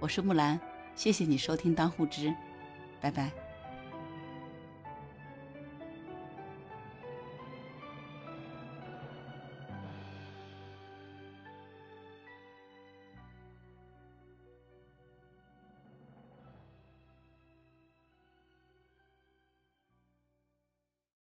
[0.00, 0.58] 我是木兰，
[0.94, 2.34] 谢谢你收听当护知，
[3.02, 3.41] 拜拜。